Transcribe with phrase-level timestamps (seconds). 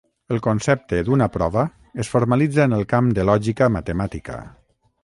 [0.35, 1.67] El concepte d'una prova
[2.05, 4.43] es formalitza en el camp de lògica matemàtica.